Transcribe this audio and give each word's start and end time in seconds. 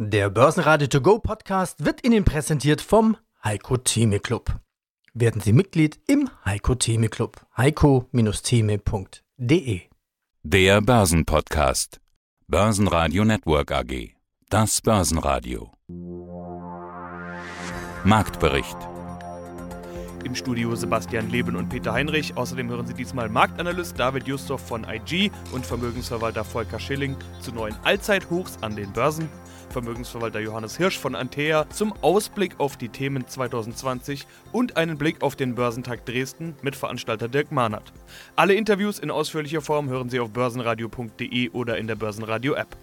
Der 0.00 0.30
Börsenradio 0.30 0.86
To 0.86 1.00
Go 1.00 1.18
Podcast 1.18 1.84
wird 1.84 2.06
Ihnen 2.06 2.24
präsentiert 2.24 2.80
vom 2.80 3.16
Heiko 3.42 3.78
Theme 3.78 4.20
Club. 4.20 4.60
Werden 5.12 5.40
Sie 5.40 5.52
Mitglied 5.52 5.98
im 6.06 6.30
Heiko 6.44 6.76
Theme 6.76 7.08
Club. 7.08 7.44
heiko-theme.de 7.56 9.80
Der 10.44 10.80
Börsenpodcast. 10.82 12.00
Börsenradio 12.46 13.24
Network 13.24 13.72
AG. 13.72 14.14
Das 14.48 14.80
Börsenradio. 14.80 15.72
Marktbericht. 18.04 18.78
Im 20.22 20.36
Studio 20.36 20.76
Sebastian 20.76 21.28
Leben 21.28 21.56
und 21.56 21.70
Peter 21.70 21.92
Heinrich. 21.92 22.36
Außerdem 22.36 22.68
hören 22.68 22.86
Sie 22.86 22.94
diesmal 22.94 23.28
Marktanalyst 23.28 23.98
David 23.98 24.28
Justorf 24.28 24.64
von 24.64 24.86
IG 24.88 25.32
und 25.50 25.66
Vermögensverwalter 25.66 26.44
Volker 26.44 26.78
Schilling 26.78 27.16
zu 27.40 27.50
neuen 27.50 27.74
Allzeithochs 27.82 28.62
an 28.62 28.76
den 28.76 28.92
Börsen. 28.92 29.28
Vermögensverwalter 29.72 30.40
Johannes 30.40 30.76
Hirsch 30.76 30.98
von 30.98 31.14
Antea 31.14 31.68
zum 31.70 31.92
Ausblick 32.02 32.58
auf 32.58 32.76
die 32.76 32.88
Themen 32.88 33.26
2020 33.26 34.26
und 34.52 34.76
einen 34.76 34.98
Blick 34.98 35.22
auf 35.22 35.36
den 35.36 35.54
Börsentag 35.54 36.04
Dresden 36.06 36.54
mit 36.62 36.76
Veranstalter 36.76 37.28
Dirk 37.28 37.52
Mahnert. 37.52 37.92
Alle 38.36 38.54
Interviews 38.54 38.98
in 38.98 39.10
ausführlicher 39.10 39.60
Form 39.60 39.88
hören 39.88 40.10
Sie 40.10 40.20
auf 40.20 40.30
börsenradio.de 40.30 41.50
oder 41.50 41.78
in 41.78 41.86
der 41.86 41.96
Börsenradio-App. 41.96 42.76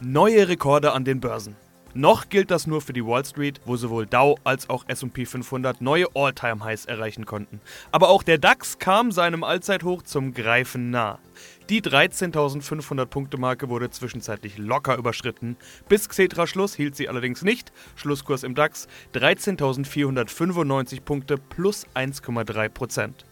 Neue 0.00 0.48
Rekorde 0.48 0.92
an 0.92 1.04
den 1.04 1.20
Börsen. 1.20 1.56
Noch 1.96 2.28
gilt 2.28 2.50
das 2.50 2.66
nur 2.66 2.80
für 2.80 2.92
die 2.92 3.06
Wall 3.06 3.24
Street, 3.24 3.60
wo 3.66 3.76
sowohl 3.76 4.04
Dow 4.04 4.36
als 4.42 4.68
auch 4.68 4.84
SP 4.90 5.22
500 5.26 5.80
neue 5.80 6.06
All-Time-Highs 6.16 6.86
erreichen 6.86 7.24
konnten. 7.24 7.60
Aber 7.92 8.08
auch 8.08 8.24
der 8.24 8.38
DAX 8.38 8.80
kam 8.80 9.12
seinem 9.12 9.44
Allzeithoch 9.44 10.02
zum 10.02 10.34
Greifen 10.34 10.90
nah. 10.90 11.20
Die 11.70 11.80
13.500 11.80 13.06
Punkte 13.06 13.38
Marke 13.38 13.70
wurde 13.70 13.88
zwischenzeitlich 13.88 14.58
locker 14.58 14.98
überschritten. 14.98 15.56
Bis 15.88 16.10
Xetra 16.10 16.46
Schluss 16.46 16.74
hielt 16.74 16.94
sie 16.94 17.08
allerdings 17.08 17.40
nicht. 17.40 17.72
Schlusskurs 17.96 18.42
im 18.42 18.54
DAX 18.54 18.86
13.495 19.14 21.00
Punkte 21.00 21.38
plus 21.38 21.86
1,3 21.94 22.68
Prozent. 22.68 23.24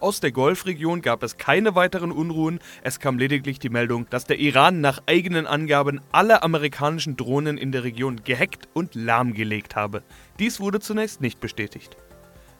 Aus 0.00 0.20
der 0.20 0.32
Golfregion 0.32 1.00
gab 1.00 1.22
es 1.22 1.38
keine 1.38 1.74
weiteren 1.76 2.12
Unruhen, 2.12 2.58
es 2.82 3.00
kam 3.00 3.16
lediglich 3.16 3.58
die 3.58 3.70
Meldung, 3.70 4.06
dass 4.10 4.26
der 4.26 4.38
Iran 4.38 4.82
nach 4.82 5.00
eigenen 5.06 5.46
Angaben 5.46 6.00
alle 6.12 6.42
amerikanischen 6.42 7.16
Drohnen 7.16 7.56
in 7.56 7.72
der 7.72 7.84
Region 7.84 8.22
gehackt 8.22 8.68
und 8.74 8.96
lahmgelegt 8.96 9.76
habe. 9.76 10.02
Dies 10.38 10.60
wurde 10.60 10.80
zunächst 10.80 11.22
nicht 11.22 11.40
bestätigt. 11.40 11.96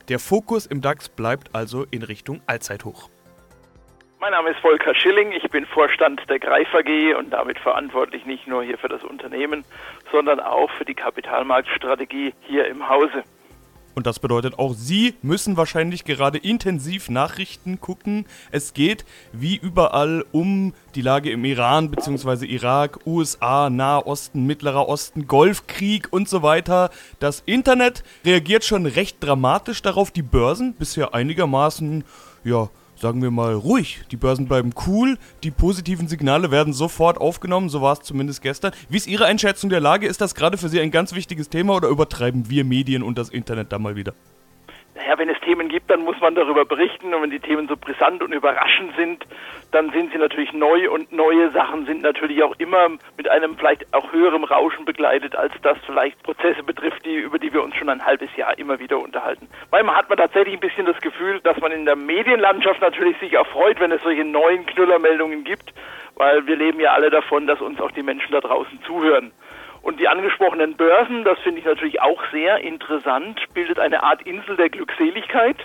Der 0.08 0.20
Fokus 0.20 0.64
im 0.64 0.80
DAX 0.80 1.10
bleibt 1.10 1.54
also 1.54 1.84
in 1.90 2.02
Richtung 2.02 2.40
Allzeithoch. 2.46 3.10
Mein 4.20 4.32
Name 4.32 4.50
ist 4.50 4.58
Volker 4.58 4.96
Schilling, 4.96 5.30
ich 5.30 5.48
bin 5.48 5.64
Vorstand 5.64 6.28
der 6.28 6.40
Greif 6.40 6.74
AG 6.74 7.16
und 7.16 7.30
damit 7.30 7.56
verantwortlich 7.60 8.26
nicht 8.26 8.48
nur 8.48 8.64
hier 8.64 8.76
für 8.76 8.88
das 8.88 9.04
Unternehmen, 9.04 9.64
sondern 10.10 10.40
auch 10.40 10.68
für 10.72 10.84
die 10.84 10.94
Kapitalmarktstrategie 10.94 12.34
hier 12.40 12.66
im 12.66 12.88
Hause. 12.88 13.22
Und 13.94 14.08
das 14.08 14.18
bedeutet, 14.18 14.58
auch 14.58 14.74
Sie 14.74 15.14
müssen 15.22 15.56
wahrscheinlich 15.56 16.04
gerade 16.04 16.38
intensiv 16.38 17.10
Nachrichten 17.10 17.80
gucken. 17.80 18.26
Es 18.50 18.74
geht 18.74 19.04
wie 19.32 19.56
überall 19.56 20.24
um 20.32 20.74
die 20.96 21.02
Lage 21.02 21.30
im 21.30 21.44
Iran 21.44 21.88
bzw. 21.92 22.44
Irak, 22.46 22.98
USA, 23.06 23.70
Nahosten, 23.70 24.46
Mittlerer 24.46 24.88
Osten, 24.88 25.28
Golfkrieg 25.28 26.08
und 26.12 26.28
so 26.28 26.42
weiter. 26.42 26.90
Das 27.20 27.44
Internet 27.46 28.02
reagiert 28.24 28.64
schon 28.64 28.84
recht 28.86 29.18
dramatisch 29.20 29.80
darauf. 29.80 30.10
Die 30.10 30.22
Börsen 30.22 30.74
bisher 30.74 31.14
einigermaßen, 31.14 32.02
ja, 32.42 32.68
sagen 33.00 33.22
wir 33.22 33.30
mal, 33.30 33.54
ruhig. 33.54 34.02
Die 34.10 34.16
Börsen 34.16 34.46
bleiben 34.46 34.72
cool, 34.86 35.18
die 35.42 35.50
positiven 35.50 36.08
Signale 36.08 36.50
werden 36.50 36.72
sofort 36.72 37.18
aufgenommen, 37.18 37.68
so 37.68 37.80
war 37.80 37.94
es 37.94 38.00
zumindest 38.00 38.42
gestern. 38.42 38.72
Wie 38.88 38.96
ist 38.96 39.06
Ihre 39.06 39.26
Einschätzung 39.26 39.70
der 39.70 39.80
Lage? 39.80 40.06
Ist 40.06 40.20
das 40.20 40.34
gerade 40.34 40.58
für 40.58 40.68
Sie 40.68 40.80
ein 40.80 40.90
ganz 40.90 41.14
wichtiges 41.14 41.48
Thema 41.48 41.74
oder 41.74 41.88
übertreiben 41.88 42.50
wir 42.50 42.64
Medien 42.64 43.02
und 43.02 43.18
das 43.18 43.28
Internet 43.28 43.72
da 43.72 43.78
mal 43.78 43.96
wieder? 43.96 44.14
Naja, 44.98 45.16
wenn 45.16 45.28
es 45.28 45.38
Themen 45.40 45.68
gibt, 45.68 45.90
dann 45.90 46.02
muss 46.02 46.18
man 46.20 46.34
darüber 46.34 46.64
berichten 46.64 47.14
und 47.14 47.22
wenn 47.22 47.30
die 47.30 47.38
Themen 47.38 47.68
so 47.68 47.76
brisant 47.76 48.20
und 48.20 48.32
überraschend 48.32 48.96
sind, 48.96 49.24
dann 49.70 49.92
sind 49.92 50.10
sie 50.10 50.18
natürlich 50.18 50.52
neu 50.52 50.90
und 50.90 51.12
neue 51.12 51.52
Sachen 51.52 51.86
sind 51.86 52.02
natürlich 52.02 52.42
auch 52.42 52.56
immer 52.58 52.88
mit 53.16 53.28
einem 53.28 53.56
vielleicht 53.56 53.94
auch 53.94 54.12
höherem 54.12 54.42
Rauschen 54.42 54.84
begleitet, 54.84 55.36
als 55.36 55.52
das 55.62 55.78
vielleicht 55.86 56.20
Prozesse 56.24 56.64
betrifft, 56.64 57.04
die, 57.04 57.14
über 57.14 57.38
die 57.38 57.52
wir 57.52 57.62
uns 57.62 57.76
schon 57.76 57.88
ein 57.88 58.04
halbes 58.04 58.34
Jahr 58.34 58.58
immer 58.58 58.80
wieder 58.80 58.98
unterhalten. 58.98 59.48
Manchmal 59.70 59.94
hat 59.94 60.08
man 60.08 60.18
tatsächlich 60.18 60.54
ein 60.54 60.60
bisschen 60.60 60.86
das 60.86 61.00
Gefühl, 61.00 61.38
dass 61.42 61.56
man 61.58 61.70
in 61.70 61.84
der 61.84 61.94
Medienlandschaft 61.94 62.80
natürlich 62.80 63.16
sich 63.18 63.38
auch 63.38 63.46
freut, 63.46 63.78
wenn 63.78 63.92
es 63.92 64.02
solche 64.02 64.24
neuen 64.24 64.66
Knüllermeldungen 64.66 65.44
gibt, 65.44 65.72
weil 66.16 66.44
wir 66.48 66.56
leben 66.56 66.80
ja 66.80 66.90
alle 66.90 67.10
davon, 67.10 67.46
dass 67.46 67.60
uns 67.60 67.80
auch 67.80 67.92
die 67.92 68.02
Menschen 68.02 68.32
da 68.32 68.40
draußen 68.40 68.82
zuhören. 68.82 69.30
Und 69.82 70.00
die 70.00 70.08
angesprochenen 70.08 70.76
Börsen, 70.76 71.24
das 71.24 71.38
finde 71.40 71.60
ich 71.60 71.64
natürlich 71.64 72.00
auch 72.00 72.20
sehr 72.32 72.58
interessant, 72.58 73.40
bildet 73.54 73.78
eine 73.78 74.02
Art 74.02 74.22
Insel 74.22 74.56
der 74.56 74.70
Glückseligkeit, 74.70 75.56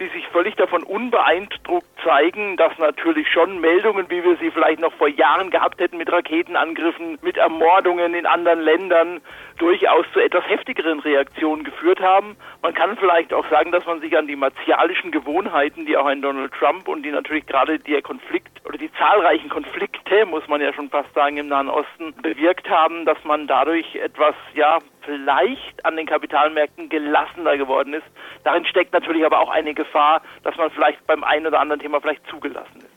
die 0.00 0.08
sich 0.08 0.26
völlig 0.28 0.54
davon 0.56 0.82
unbeeindruckt 0.82 1.86
zeigen, 2.04 2.56
dass 2.56 2.76
natürlich 2.78 3.28
schon 3.28 3.60
Meldungen, 3.60 4.08
wie 4.08 4.22
wir 4.22 4.36
sie 4.36 4.50
vielleicht 4.50 4.80
noch 4.80 4.92
vor 4.94 5.08
Jahren 5.08 5.50
gehabt 5.50 5.80
hätten 5.80 5.98
mit 5.98 6.10
Raketenangriffen, 6.10 7.18
mit 7.22 7.36
Ermordungen 7.36 8.14
in 8.14 8.26
anderen 8.26 8.60
Ländern, 8.60 9.20
durchaus 9.58 10.06
zu 10.12 10.20
etwas 10.20 10.48
heftigeren 10.48 11.00
Reaktionen 11.00 11.64
geführt 11.64 12.00
haben. 12.00 12.36
Man 12.62 12.74
kann 12.74 12.96
vielleicht 12.96 13.32
auch 13.32 13.48
sagen, 13.50 13.72
dass 13.72 13.84
man 13.86 14.00
sich 14.00 14.16
an 14.16 14.28
die 14.28 14.36
martialischen 14.36 15.10
Gewohnheiten, 15.10 15.84
die 15.84 15.96
auch 15.96 16.06
ein 16.06 16.22
Donald 16.22 16.52
Trump 16.52 16.86
und 16.86 17.02
die 17.02 17.10
natürlich 17.10 17.46
gerade 17.46 17.78
der 17.78 18.02
Konflikt 18.02 18.64
oder 18.64 18.78
die 18.78 18.92
zahlreichen 18.92 19.48
Konflikte, 19.48 20.26
muss 20.26 20.46
man 20.46 20.60
ja 20.60 20.72
schon 20.72 20.90
fast 20.90 21.12
sagen, 21.14 21.36
im 21.38 21.48
Nahen 21.48 21.68
Osten 21.68 22.14
bewirkt 22.22 22.70
haben, 22.70 23.04
dass 23.04 23.22
man 23.24 23.46
dadurch 23.46 23.96
etwas, 23.96 24.34
ja, 24.54 24.78
vielleicht 25.08 25.84
an 25.86 25.96
den 25.96 26.06
Kapitalmärkten 26.06 26.90
gelassener 26.90 27.56
geworden 27.56 27.94
ist. 27.94 28.04
Darin 28.44 28.66
steckt 28.66 28.92
natürlich 28.92 29.24
aber 29.24 29.40
auch 29.40 29.48
eine 29.48 29.72
Gefahr, 29.72 30.20
dass 30.42 30.54
man 30.56 30.70
vielleicht 30.70 31.06
beim 31.06 31.24
einen 31.24 31.46
oder 31.46 31.60
anderen 31.60 31.80
Thema 31.80 32.00
vielleicht 32.00 32.26
zugelassen 32.28 32.76
ist. 32.76 32.88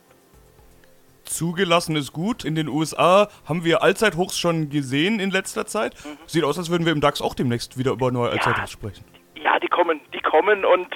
Zugelassen 1.23 1.95
ist 1.95 2.11
gut. 2.11 2.43
In 2.43 2.55
den 2.55 2.67
USA 2.67 3.29
haben 3.47 3.63
wir 3.63 3.81
Allzeithochs 3.81 4.37
schon 4.37 4.69
gesehen 4.69 5.21
in 5.21 5.31
letzter 5.31 5.65
Zeit. 5.65 5.93
Mhm. 6.03 6.17
Sieht 6.25 6.43
aus, 6.43 6.57
als 6.57 6.69
würden 6.69 6.85
wir 6.85 6.91
im 6.91 6.99
DAX 6.99 7.21
auch 7.21 7.33
demnächst 7.33 7.77
wieder 7.77 7.91
über 7.91 8.11
neue 8.11 8.31
Allzeithochs 8.31 8.59
ja, 8.59 8.67
sprechen. 8.67 9.05
Ja, 9.41 9.57
die 9.59 9.69
kommen, 9.69 10.01
die 10.13 10.19
kommen 10.19 10.65
und 10.65 10.89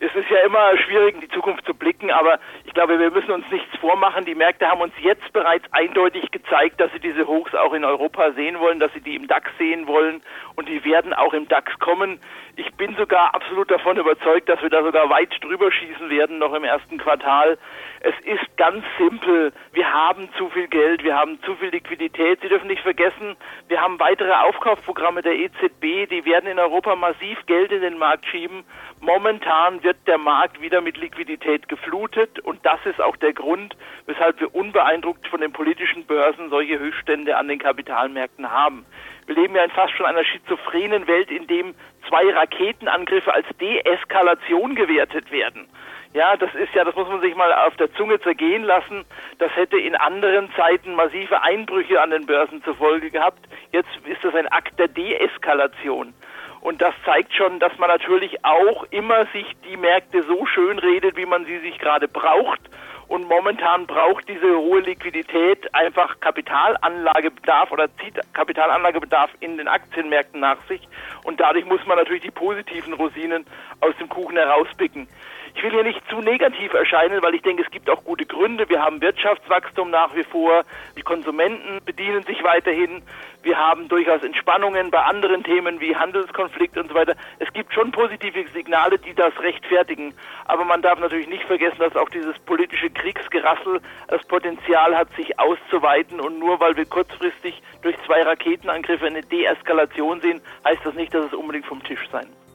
es 0.00 0.14
ist 0.14 0.30
ja 0.30 0.38
immer 0.46 0.76
schwierig, 0.78 1.14
in 1.14 1.20
die 1.20 1.28
Zukunft 1.28 1.66
zu 1.66 1.74
blicken, 1.74 2.10
aber 2.10 2.40
ich 2.64 2.72
glaube, 2.72 2.98
wir 2.98 3.10
müssen 3.10 3.32
uns 3.32 3.44
nichts 3.50 3.76
vormachen. 3.78 4.24
Die 4.24 4.34
Märkte 4.34 4.66
haben 4.66 4.80
uns 4.80 4.94
jetzt 5.02 5.30
bereits 5.34 5.70
eindeutig 5.72 6.30
gezeigt, 6.30 6.80
dass 6.80 6.90
sie 6.92 7.00
diese 7.00 7.26
Hochs 7.26 7.54
auch 7.54 7.74
in 7.74 7.84
Europa 7.84 8.32
sehen 8.32 8.58
wollen, 8.60 8.80
dass 8.80 8.92
sie 8.94 9.02
die 9.02 9.14
im 9.14 9.28
DAX 9.28 9.50
sehen 9.58 9.86
wollen 9.86 10.22
und 10.56 10.68
die 10.70 10.82
werden 10.84 11.12
auch 11.12 11.34
im 11.34 11.48
DAX 11.48 11.78
kommen. 11.78 12.18
Ich 12.56 12.72
bin 12.74 12.96
sogar 12.96 13.34
absolut 13.34 13.70
davon 13.70 13.98
überzeugt, 13.98 14.48
dass 14.48 14.60
wir 14.62 14.70
da 14.70 14.82
sogar 14.82 15.08
weit 15.10 15.32
drüber 15.42 15.70
schießen 15.70 16.08
werden, 16.08 16.38
noch 16.38 16.54
im 16.54 16.64
ersten 16.64 16.98
Quartal. 16.98 17.58
Es 18.00 18.14
ist 18.24 18.56
ganz 18.56 18.84
simpel. 18.98 19.52
Wir 19.72 19.92
haben 19.92 20.30
zu 20.36 20.48
viel 20.48 20.68
Geld, 20.68 21.04
wir 21.04 21.16
haben 21.16 21.40
zu 21.42 21.54
viel 21.56 21.68
Liquidität. 21.68 22.40
Sie 22.40 22.48
dürfen 22.48 22.68
nicht 22.68 22.82
vergessen, 22.82 23.36
wir 23.68 23.80
haben 23.80 24.00
weitere 24.00 24.32
Aufkaufprogramme 24.32 25.22
der 25.22 25.36
EZB, 25.36 26.08
die 26.10 26.24
werden 26.24 26.50
in 26.50 26.58
Europa 26.58 26.96
massiv 26.96 27.44
Geld 27.46 27.72
in 27.72 27.82
den 27.82 27.98
Markt 27.98 28.26
schieben. 28.26 28.64
Momentan 29.00 29.82
wird 29.82 29.89
der 30.06 30.18
Markt 30.18 30.60
wieder 30.60 30.80
mit 30.80 30.96
Liquidität 30.96 31.68
geflutet 31.68 32.38
und 32.40 32.64
das 32.64 32.78
ist 32.84 33.00
auch 33.00 33.16
der 33.16 33.32
Grund, 33.32 33.76
weshalb 34.06 34.40
wir 34.40 34.54
unbeeindruckt 34.54 35.26
von 35.28 35.40
den 35.40 35.52
politischen 35.52 36.04
Börsen 36.06 36.50
solche 36.50 36.78
Höchststände 36.78 37.36
an 37.36 37.48
den 37.48 37.58
Kapitalmärkten 37.58 38.50
haben. 38.50 38.84
Wir 39.26 39.36
leben 39.36 39.54
ja 39.54 39.64
in 39.64 39.70
fast 39.70 39.92
schon 39.94 40.06
einer 40.06 40.24
schizophrenen 40.24 41.06
Welt, 41.06 41.30
in 41.30 41.46
dem 41.46 41.74
zwei 42.08 42.32
Raketenangriffe 42.32 43.32
als 43.32 43.46
Deeskalation 43.60 44.74
gewertet 44.74 45.30
werden. 45.30 45.68
Ja, 46.12 46.36
das 46.36 46.52
ist 46.56 46.74
ja, 46.74 46.82
das 46.82 46.96
muss 46.96 47.06
man 47.06 47.20
sich 47.20 47.36
mal 47.36 47.52
auf 47.52 47.76
der 47.76 47.92
Zunge 47.94 48.18
zergehen 48.20 48.64
lassen. 48.64 49.04
Das 49.38 49.54
hätte 49.54 49.78
in 49.78 49.94
anderen 49.94 50.52
Zeiten 50.56 50.94
massive 50.94 51.42
Einbrüche 51.42 52.00
an 52.00 52.10
den 52.10 52.26
Börsen 52.26 52.64
zur 52.64 52.74
Folge 52.74 53.10
gehabt. 53.10 53.38
Jetzt 53.70 53.90
ist 54.06 54.24
das 54.24 54.34
ein 54.34 54.48
Akt 54.48 54.76
der 54.80 54.88
Deeskalation. 54.88 56.12
Und 56.60 56.82
das 56.82 56.94
zeigt 57.04 57.32
schon, 57.34 57.58
dass 57.58 57.76
man 57.78 57.88
natürlich 57.88 58.44
auch 58.44 58.84
immer 58.90 59.26
sich 59.32 59.46
die 59.68 59.76
Märkte 59.76 60.22
so 60.24 60.44
schön 60.46 60.78
redet, 60.78 61.16
wie 61.16 61.26
man 61.26 61.46
sie 61.46 61.58
sich 61.58 61.78
gerade 61.78 62.06
braucht. 62.06 62.60
Und 63.08 63.28
momentan 63.28 63.88
braucht 63.88 64.28
diese 64.28 64.56
hohe 64.56 64.80
Liquidität 64.80 65.74
einfach 65.74 66.20
Kapitalanlagebedarf 66.20 67.72
oder 67.72 67.88
zieht 67.96 68.20
Kapitalanlagebedarf 68.34 69.30
in 69.40 69.56
den 69.56 69.66
Aktienmärkten 69.66 70.38
nach 70.38 70.58
sich. 70.68 70.86
Und 71.24 71.40
dadurch 71.40 71.64
muss 71.64 71.84
man 71.86 71.98
natürlich 71.98 72.22
die 72.22 72.30
positiven 72.30 72.92
Rosinen 72.92 73.46
aus 73.80 73.96
dem 73.98 74.08
Kuchen 74.08 74.36
herauspicken. 74.36 75.08
Ich 75.54 75.62
will 75.62 75.70
hier 75.70 75.82
nicht 75.82 76.00
zu 76.08 76.20
negativ 76.20 76.72
erscheinen, 76.72 77.22
weil 77.22 77.34
ich 77.34 77.42
denke, 77.42 77.62
es 77.62 77.70
gibt 77.70 77.90
auch 77.90 78.02
gute 78.04 78.24
Gründe. 78.24 78.68
Wir 78.68 78.82
haben 78.82 79.00
Wirtschaftswachstum 79.00 79.90
nach 79.90 80.14
wie 80.14 80.24
vor, 80.24 80.64
die 80.96 81.02
Konsumenten 81.02 81.80
bedienen 81.84 82.22
sich 82.24 82.42
weiterhin, 82.42 83.02
wir 83.42 83.56
haben 83.56 83.88
durchaus 83.88 84.22
Entspannungen 84.22 84.90
bei 84.90 85.02
anderen 85.02 85.42
Themen 85.42 85.80
wie 85.80 85.96
Handelskonflikt 85.96 86.76
und 86.76 86.88
so 86.88 86.94
weiter. 86.94 87.14
Es 87.38 87.50
gibt 87.54 87.72
schon 87.72 87.90
positive 87.90 88.44
Signale, 88.52 88.98
die 88.98 89.14
das 89.14 89.32
rechtfertigen. 89.40 90.12
Aber 90.44 90.64
man 90.66 90.82
darf 90.82 90.98
natürlich 90.98 91.28
nicht 91.28 91.44
vergessen, 91.44 91.78
dass 91.78 91.96
auch 91.96 92.10
dieses 92.10 92.38
politische 92.40 92.90
Kriegsgerassel 92.90 93.80
das 94.08 94.22
Potenzial 94.26 94.94
hat, 94.96 95.08
sich 95.16 95.38
auszuweiten. 95.38 96.20
Und 96.20 96.38
nur 96.38 96.60
weil 96.60 96.76
wir 96.76 96.84
kurzfristig 96.84 97.62
durch 97.80 97.96
zwei 98.04 98.22
Raketenangriffe 98.22 99.06
eine 99.06 99.22
Deeskalation 99.22 100.20
sehen, 100.20 100.42
heißt 100.66 100.84
das 100.84 100.94
nicht, 100.94 101.14
dass 101.14 101.24
es 101.24 101.32
unbedingt 101.32 101.64
vom 101.64 101.82
Tisch 101.82 102.06
sein 102.12 102.26
muss. 102.28 102.49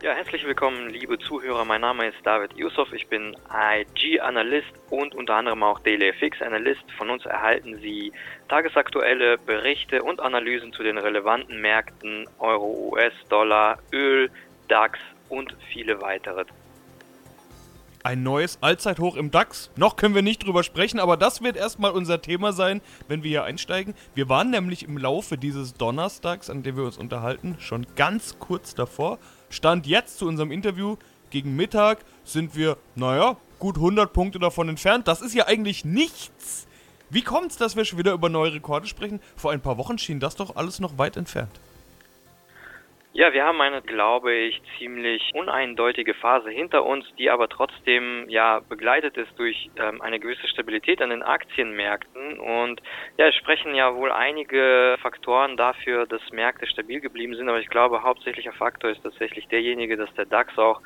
Ja, 0.00 0.12
herzlich 0.12 0.46
willkommen, 0.46 0.90
liebe 0.90 1.18
Zuhörer. 1.18 1.64
Mein 1.64 1.80
Name 1.80 2.06
ist 2.06 2.18
David 2.22 2.56
Yusuf. 2.56 2.92
Ich 2.92 3.08
bin 3.08 3.36
IG-Analyst 3.52 4.68
und 4.90 5.12
unter 5.16 5.34
anderem 5.34 5.64
auch 5.64 5.80
DailyFX-Analyst. 5.80 6.84
Von 6.96 7.10
uns 7.10 7.26
erhalten 7.26 7.76
Sie 7.78 8.12
tagesaktuelle 8.48 9.38
Berichte 9.38 10.04
und 10.04 10.20
Analysen 10.20 10.72
zu 10.72 10.84
den 10.84 10.98
relevanten 10.98 11.60
Märkten 11.60 12.28
Euro, 12.38 12.92
US-Dollar, 12.92 13.80
Öl, 13.92 14.30
DAX 14.68 15.00
und 15.30 15.56
viele 15.72 16.00
weitere. 16.00 16.44
Ein 18.08 18.22
neues 18.22 18.56
Allzeithoch 18.62 19.16
im 19.16 19.30
DAX. 19.30 19.68
Noch 19.76 19.96
können 19.96 20.14
wir 20.14 20.22
nicht 20.22 20.42
drüber 20.42 20.62
sprechen, 20.62 20.98
aber 20.98 21.18
das 21.18 21.42
wird 21.42 21.58
erstmal 21.58 21.90
unser 21.90 22.22
Thema 22.22 22.54
sein, 22.54 22.80
wenn 23.06 23.22
wir 23.22 23.28
hier 23.28 23.44
einsteigen. 23.44 23.92
Wir 24.14 24.30
waren 24.30 24.48
nämlich 24.48 24.84
im 24.84 24.96
Laufe 24.96 25.36
dieses 25.36 25.74
Donnerstags, 25.74 26.48
an 26.48 26.62
dem 26.62 26.78
wir 26.78 26.84
uns 26.84 26.96
unterhalten, 26.96 27.56
schon 27.58 27.86
ganz 27.96 28.38
kurz 28.38 28.74
davor. 28.74 29.18
Stand 29.50 29.86
jetzt 29.86 30.16
zu 30.16 30.26
unserem 30.26 30.52
Interview 30.52 30.96
gegen 31.28 31.54
Mittag 31.54 31.98
sind 32.24 32.56
wir, 32.56 32.78
naja, 32.94 33.36
gut 33.58 33.76
100 33.76 34.10
Punkte 34.10 34.38
davon 34.38 34.70
entfernt. 34.70 35.06
Das 35.06 35.20
ist 35.20 35.34
ja 35.34 35.46
eigentlich 35.46 35.84
nichts. 35.84 36.66
Wie 37.10 37.20
kommt 37.20 37.50
es, 37.50 37.58
dass 37.58 37.76
wir 37.76 37.84
schon 37.84 37.98
wieder 37.98 38.14
über 38.14 38.30
neue 38.30 38.54
Rekorde 38.54 38.86
sprechen? 38.86 39.20
Vor 39.36 39.50
ein 39.50 39.60
paar 39.60 39.76
Wochen 39.76 39.98
schien 39.98 40.18
das 40.18 40.34
doch 40.34 40.56
alles 40.56 40.80
noch 40.80 40.96
weit 40.96 41.18
entfernt. 41.18 41.60
Ja, 43.14 43.32
wir 43.32 43.42
haben 43.42 43.60
eine, 43.62 43.80
glaube 43.80 44.34
ich, 44.34 44.60
ziemlich 44.78 45.32
uneindeutige 45.34 46.12
Phase 46.12 46.50
hinter 46.50 46.84
uns, 46.84 47.06
die 47.16 47.30
aber 47.30 47.48
trotzdem 47.48 48.28
ja 48.28 48.60
begleitet 48.60 49.16
ist 49.16 49.36
durch 49.38 49.70
ähm, 49.76 50.02
eine 50.02 50.20
gewisse 50.20 50.46
Stabilität 50.46 51.00
an 51.00 51.08
den 51.08 51.22
Aktienmärkten. 51.22 52.38
Und 52.38 52.82
ja, 53.16 53.28
es 53.28 53.34
sprechen 53.34 53.74
ja 53.74 53.94
wohl 53.94 54.12
einige 54.12 54.96
Faktoren 55.00 55.56
dafür, 55.56 56.06
dass 56.06 56.20
Märkte 56.32 56.66
stabil 56.66 57.00
geblieben 57.00 57.34
sind, 57.34 57.48
aber 57.48 57.60
ich 57.60 57.70
glaube, 57.70 58.02
hauptsächlicher 58.02 58.52
Faktor 58.52 58.90
ist 58.90 59.02
tatsächlich 59.02 59.48
derjenige, 59.48 59.96
dass 59.96 60.12
der 60.14 60.26
DAX 60.26 60.58
auch 60.58 60.82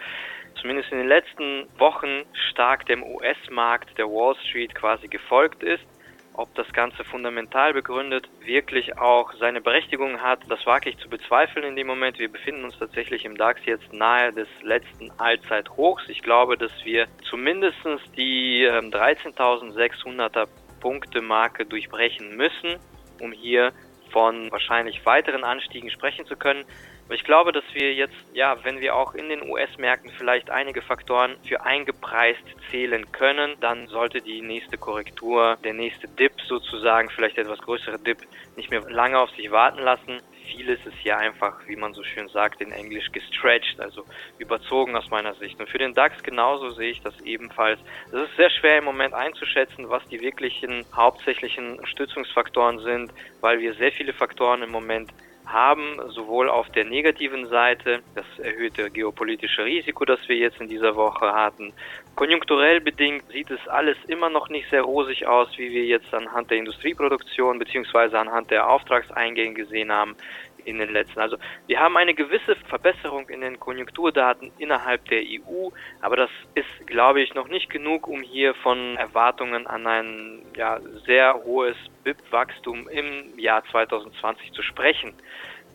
zumindest 0.60 0.92
in 0.92 0.98
den 0.98 1.08
letzten 1.08 1.66
Wochen 1.78 2.24
stark 2.50 2.86
dem 2.86 3.02
US-Markt 3.02 3.98
der 3.98 4.06
Wall 4.06 4.36
Street 4.46 4.74
quasi 4.76 5.08
gefolgt 5.08 5.64
ist 5.64 5.84
ob 6.34 6.54
das 6.54 6.72
Ganze 6.72 7.04
fundamental 7.04 7.72
begründet 7.72 8.28
wirklich 8.44 8.98
auch 8.98 9.32
seine 9.34 9.60
Berechtigung 9.60 10.20
hat, 10.20 10.40
das 10.48 10.64
wage 10.66 10.90
ich 10.90 10.98
zu 10.98 11.08
bezweifeln 11.08 11.64
in 11.64 11.76
dem 11.76 11.86
Moment. 11.86 12.18
Wir 12.18 12.30
befinden 12.30 12.64
uns 12.64 12.78
tatsächlich 12.78 13.24
im 13.24 13.36
DAX 13.36 13.60
jetzt 13.66 13.92
nahe 13.92 14.32
des 14.32 14.48
letzten 14.62 15.10
Allzeithochs. 15.18 16.04
Ich 16.08 16.22
glaube, 16.22 16.56
dass 16.56 16.72
wir 16.84 17.06
zumindest 17.28 17.78
die 18.16 18.66
13.600er 18.66 20.42
ähm, 20.42 20.48
Punkte 20.80 21.20
Marke 21.20 21.64
durchbrechen 21.64 22.36
müssen, 22.36 22.76
um 23.20 23.32
hier 23.32 23.72
von 24.10 24.50
wahrscheinlich 24.50 25.04
weiteren 25.06 25.44
Anstiegen 25.44 25.90
sprechen 25.90 26.26
zu 26.26 26.36
können. 26.36 26.64
Aber 27.06 27.14
ich 27.14 27.24
glaube, 27.24 27.52
dass 27.52 27.64
wir 27.74 27.92
jetzt, 27.94 28.14
ja, 28.32 28.56
wenn 28.64 28.80
wir 28.80 28.94
auch 28.94 29.14
in 29.14 29.28
den 29.28 29.48
US-Märkten 29.48 30.10
vielleicht 30.16 30.50
einige 30.50 30.82
Faktoren 30.82 31.36
für 31.46 31.62
eingepreist 31.64 32.42
zählen 32.70 33.10
können, 33.12 33.56
dann 33.60 33.86
sollte 33.88 34.20
die 34.20 34.40
nächste 34.40 34.78
Korrektur, 34.78 35.58
der 35.64 35.74
nächste 35.74 36.08
Dip 36.08 36.32
sozusagen, 36.46 37.10
vielleicht 37.10 37.38
etwas 37.38 37.58
größere 37.58 37.98
Dip, 37.98 38.18
nicht 38.56 38.70
mehr 38.70 38.82
lange 38.88 39.18
auf 39.18 39.30
sich 39.30 39.50
warten 39.50 39.80
lassen. 39.80 40.20
Vieles 40.56 40.84
ist 40.84 40.96
hier 41.02 41.18
einfach, 41.18 41.60
wie 41.66 41.76
man 41.76 41.94
so 41.94 42.02
schön 42.02 42.28
sagt, 42.28 42.60
in 42.60 42.72
Englisch 42.72 43.10
gestretched, 43.12 43.80
also 43.80 44.04
überzogen 44.38 44.96
aus 44.96 45.10
meiner 45.10 45.34
Sicht. 45.34 45.58
Und 45.60 45.68
für 45.68 45.78
den 45.78 45.94
DAX 45.94 46.22
genauso 46.22 46.70
sehe 46.70 46.90
ich 46.90 47.00
das 47.02 47.18
ebenfalls. 47.20 47.80
Es 48.08 48.28
ist 48.28 48.36
sehr 48.36 48.50
schwer 48.50 48.78
im 48.78 48.84
Moment 48.84 49.14
einzuschätzen, 49.14 49.88
was 49.88 50.06
die 50.08 50.20
wirklichen 50.20 50.84
hauptsächlichen 50.94 51.84
Stützungsfaktoren 51.86 52.80
sind, 52.80 53.12
weil 53.40 53.60
wir 53.60 53.74
sehr 53.74 53.92
viele 53.92 54.12
Faktoren 54.12 54.62
im 54.62 54.70
Moment 54.70 55.10
haben, 55.46 55.98
sowohl 56.08 56.48
auf 56.48 56.68
der 56.70 56.84
negativen 56.84 57.46
Seite 57.48 58.00
das 58.14 58.24
erhöhte 58.38 58.90
geopolitische 58.90 59.64
Risiko, 59.64 60.04
das 60.04 60.20
wir 60.28 60.36
jetzt 60.36 60.60
in 60.60 60.68
dieser 60.68 60.96
Woche 60.96 61.32
hatten. 61.32 61.72
Konjunkturell 62.14 62.80
bedingt 62.80 63.24
sieht 63.30 63.50
es 63.50 63.66
alles 63.68 63.96
immer 64.06 64.28
noch 64.28 64.48
nicht 64.48 64.68
sehr 64.70 64.82
rosig 64.82 65.26
aus, 65.26 65.48
wie 65.56 65.70
wir 65.70 65.84
jetzt 65.84 66.12
anhand 66.14 66.50
der 66.50 66.58
Industrieproduktion 66.58 67.58
bzw. 67.58 68.16
anhand 68.16 68.50
der 68.50 68.68
Auftragseingänge 68.68 69.54
gesehen 69.54 69.90
haben 69.90 70.16
in 70.64 70.78
den 70.78 70.90
letzten. 70.90 71.20
Also 71.20 71.36
wir 71.66 71.80
haben 71.80 71.96
eine 71.96 72.14
gewisse 72.14 72.56
Verbesserung 72.68 73.28
in 73.28 73.40
den 73.40 73.58
Konjunkturdaten 73.58 74.52
innerhalb 74.58 75.04
der 75.06 75.22
EU, 75.22 75.70
aber 76.00 76.16
das 76.16 76.30
ist, 76.54 76.86
glaube 76.86 77.20
ich, 77.20 77.34
noch 77.34 77.48
nicht 77.48 77.70
genug, 77.70 78.06
um 78.06 78.22
hier 78.22 78.54
von 78.54 78.96
Erwartungen 78.96 79.66
an 79.66 79.86
ein 79.86 80.42
ja, 80.56 80.80
sehr 81.06 81.34
hohes 81.44 81.76
BIP-Wachstum 82.04 82.88
im 82.88 83.38
Jahr 83.38 83.64
2020 83.70 84.52
zu 84.52 84.62
sprechen. 84.62 85.14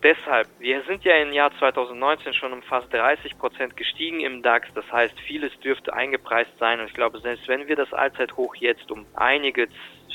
Deshalb, 0.03 0.47
wir 0.59 0.83
sind 0.83 1.03
ja 1.03 1.15
im 1.17 1.33
Jahr 1.33 1.51
2019 1.57 2.33
schon 2.33 2.53
um 2.53 2.61
fast 2.61 2.93
30 2.93 3.37
Prozent 3.39 3.75
gestiegen 3.75 4.19
im 4.19 4.43
DAX. 4.43 4.67
Das 4.75 4.89
heißt, 4.91 5.19
vieles 5.21 5.51
dürfte 5.61 5.91
eingepreist 5.91 6.51
sein. 6.59 6.79
Und 6.79 6.85
ich 6.85 6.93
glaube, 6.93 7.19
selbst 7.19 7.47
wenn 7.47 7.67
wir 7.67 7.75
das 7.75 7.91
Allzeithoch 7.93 8.55
jetzt 8.55 8.91
um 8.91 9.07
einige, 9.15 9.67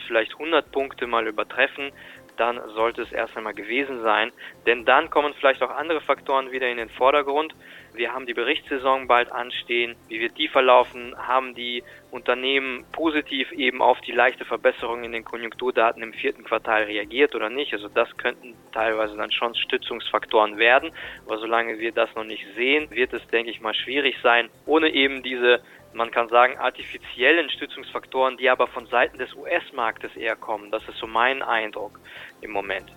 vielleicht 0.07 0.33
100 0.35 0.71
Punkte 0.71 1.09
mal 1.09 1.27
übertreffen, 1.27 1.91
dann 2.37 2.61
sollte 2.75 3.03
es 3.03 3.13
erst 3.13 3.37
einmal 3.37 3.55
gewesen 3.55 4.03
sein. 4.03 4.33
Denn 4.67 4.85
dann 4.85 5.11
kommen 5.11 5.35
vielleicht 5.35 5.63
auch 5.63 5.71
andere 5.71 6.01
Faktoren 6.01 6.53
wieder 6.53 6.69
in 6.69 6.77
den 6.77 6.89
Vordergrund. 6.89 7.55
Wir 7.95 8.13
haben 8.13 8.27
die 8.27 8.35
Berichtssaison 8.35 9.07
bald 9.07 9.31
anstehen. 9.31 9.97
Wie 10.09 10.21
wird 10.21 10.39
die 10.39 10.49
verlaufen? 10.49 11.15
Haben 11.17 11.55
die 11.55 11.85
Unternehmen 12.11 12.85
positiv 12.93 13.53
eben 13.53 13.83
auf 13.83 14.01
die 14.01 14.13
leichte 14.13 14.45
Verbesserung 14.47 15.05
in 15.05 15.13
den 15.13 15.25
Konjunkturdaten 15.25 16.03
im 16.03 16.13
vierten 16.13 16.45
Quartal 16.45 16.85
reagiert 16.85 17.35
oder 17.35 17.51
nicht? 17.51 17.75
Also 17.75 17.89
das 17.89 18.17
könnten 18.17 18.55
teilweise 18.73 19.17
dann 19.17 19.31
schon 19.31 19.55
Stützungsfaktoren 19.55 20.57
werden. 20.57 20.93
Aber 21.27 21.39
solange 21.39 21.79
wir 21.79 21.93
das 21.93 22.15
noch 22.15 22.25
nicht 22.25 22.47
sehen, 22.55 22.91
wird 22.91 23.13
es, 23.13 23.27
denke 23.29 23.51
ich 23.51 23.61
mal, 23.61 23.75
schwierig 23.75 24.17
sein, 24.23 24.49
ohne 24.65 24.89
eben 24.91 25.23
diese 25.23 25.61
man 25.95 26.11
kann 26.11 26.29
sagen, 26.29 26.57
artifiziellen 26.59 27.51
Stützungsfaktoren, 27.51 28.39
die 28.39 28.49
aber 28.49 28.67
von 28.67 28.87
Seiten 28.87 29.19
des 29.19 29.35
US-Marktes 29.35 30.17
eher 30.17 30.37
kommen. 30.37 30.71
Das 30.71 30.83
ist 30.89 30.97
so 30.97 31.07
mein 31.07 31.43
Eindruck 31.43 32.01
im 32.41 32.51
Moment. 32.51 32.91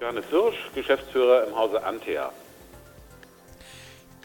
Johannes 0.00 0.28
Hirsch, 0.28 0.70
Geschäftsführer 0.74 1.46
im 1.46 1.56
Hause 1.56 1.82
Antea. 1.84 2.32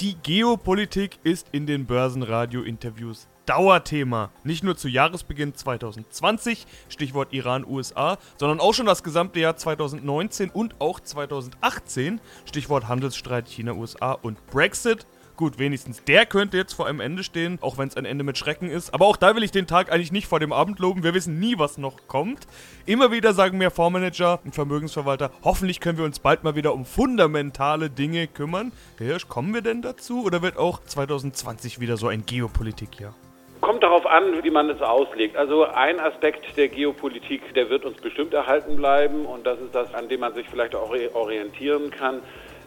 Die 0.01 0.15
Geopolitik 0.15 1.19
ist 1.21 1.49
in 1.51 1.67
den 1.67 1.85
Börsenradio-Interviews 1.85 3.27
Dauerthema. 3.45 4.31
Nicht 4.43 4.63
nur 4.63 4.75
zu 4.75 4.87
Jahresbeginn 4.87 5.53
2020, 5.53 6.65
Stichwort 6.89 7.31
Iran-USA, 7.33 8.17
sondern 8.37 8.59
auch 8.59 8.73
schon 8.73 8.87
das 8.87 9.03
gesamte 9.03 9.39
Jahr 9.39 9.57
2019 9.57 10.49
und 10.49 10.73
auch 10.81 11.01
2018, 11.01 12.19
Stichwort 12.45 12.87
Handelsstreit 12.87 13.47
China-USA 13.47 14.13
und 14.13 14.43
Brexit. 14.47 15.05
Gut, 15.37 15.57
wenigstens 15.59 16.03
der 16.03 16.25
könnte 16.25 16.57
jetzt 16.57 16.73
vor 16.73 16.87
einem 16.87 16.99
Ende 16.99 17.23
stehen, 17.23 17.57
auch 17.61 17.77
wenn 17.77 17.87
es 17.87 17.97
ein 17.97 18.05
Ende 18.05 18.23
mit 18.23 18.37
Schrecken 18.37 18.69
ist. 18.69 18.93
Aber 18.93 19.07
auch 19.07 19.17
da 19.17 19.35
will 19.35 19.43
ich 19.43 19.51
den 19.51 19.67
Tag 19.67 19.91
eigentlich 19.91 20.11
nicht 20.11 20.27
vor 20.27 20.39
dem 20.39 20.53
Abend 20.53 20.79
loben. 20.79 21.03
Wir 21.03 21.13
wissen 21.13 21.39
nie, 21.39 21.57
was 21.57 21.77
noch 21.77 22.07
kommt. 22.07 22.47
Immer 22.85 23.11
wieder 23.11 23.33
sagen 23.33 23.57
mir 23.57 23.71
Fondsmanager 23.71 24.39
und 24.43 24.53
Vermögensverwalter, 24.53 25.31
hoffentlich 25.43 25.79
können 25.79 25.97
wir 25.97 26.05
uns 26.05 26.19
bald 26.19 26.43
mal 26.43 26.55
wieder 26.55 26.73
um 26.73 26.85
fundamentale 26.85 27.89
Dinge 27.89 28.27
kümmern. 28.27 28.71
Hirsch, 28.97 29.27
kommen 29.27 29.53
wir 29.53 29.61
denn 29.61 29.81
dazu 29.81 30.23
oder 30.23 30.41
wird 30.41 30.57
auch 30.57 30.81
2020 30.83 31.79
wieder 31.79 31.97
so 31.97 32.07
ein 32.07 32.25
Geopolitikjahr? 32.25 33.15
Kommt 33.61 33.83
darauf 33.83 34.07
an, 34.07 34.43
wie 34.43 34.49
man 34.49 34.71
es 34.71 34.81
auslegt. 34.81 35.37
Also 35.37 35.65
ein 35.65 35.99
Aspekt 35.99 36.57
der 36.57 36.67
Geopolitik, 36.67 37.53
der 37.53 37.69
wird 37.69 37.85
uns 37.85 38.01
bestimmt 38.01 38.33
erhalten 38.33 38.75
bleiben 38.75 39.27
und 39.27 39.45
das 39.45 39.59
ist 39.59 39.75
das, 39.75 39.93
an 39.93 40.09
dem 40.09 40.21
man 40.21 40.33
sich 40.33 40.49
vielleicht 40.49 40.75
auch 40.75 40.91
orientieren 41.13 41.91
kann. 41.91 42.21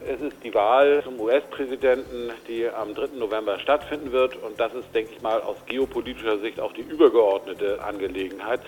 Es 0.06 0.20
ist 0.20 0.36
die 0.44 0.52
Wahl 0.52 1.02
zum 1.02 1.18
US-Präsidenten, 1.18 2.30
die 2.46 2.68
am 2.68 2.94
3. 2.94 3.16
November 3.16 3.58
stattfinden 3.58 4.12
wird. 4.12 4.36
Und 4.36 4.60
das 4.60 4.74
ist, 4.74 4.94
denke 4.94 5.12
ich 5.14 5.22
mal, 5.22 5.40
aus 5.40 5.56
geopolitischer 5.66 6.38
Sicht 6.38 6.60
auch 6.60 6.72
die 6.72 6.82
übergeordnete 6.82 7.82
Angelegenheit. 7.82 8.60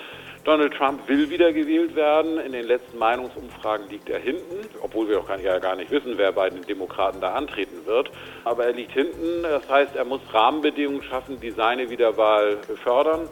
Donald 0.44 0.72
Trump 0.74 1.06
will 1.08 1.28
wiedergewählt 1.28 1.94
werden. 1.94 2.38
In 2.38 2.52
den 2.52 2.66
letzten 2.66 2.96
Meinungsumfragen 2.98 3.88
liegt 3.90 4.08
er 4.08 4.18
hinten, 4.18 4.66
obwohl 4.80 5.08
wir 5.08 5.18
auch 5.18 5.26
gar 5.26 5.36
nicht, 5.36 5.44
ja 5.44 5.58
gar 5.58 5.76
nicht 5.76 5.90
wissen, 5.90 6.14
wer 6.16 6.32
bei 6.32 6.48
den 6.48 6.62
Demokraten 6.62 7.20
da 7.20 7.34
antreten 7.34 7.84
wird. 7.84 8.10
Aber 8.44 8.64
er 8.64 8.72
liegt 8.72 8.92
hinten. 8.92 9.42
Das 9.42 9.68
heißt, 9.68 9.94
er 9.94 10.04
muss 10.06 10.20
Rahmenbedingungen 10.32 11.02
schaffen, 11.02 11.38
die 11.40 11.50
seine 11.50 11.90
Wiederwahl 11.90 12.56
befördern. 12.66 13.28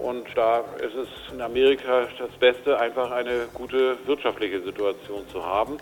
Und 0.00 0.26
da 0.34 0.64
ist 0.78 0.94
es 0.94 1.08
in 1.34 1.40
Amerika 1.42 2.06
das 2.18 2.30
Beste, 2.38 2.78
einfach 2.78 3.10
eine 3.10 3.48
gute 3.52 3.98
wirtschaftliche 4.06 4.62
Situation 4.62 5.28
zu 5.28 5.44
haben. 5.44 5.76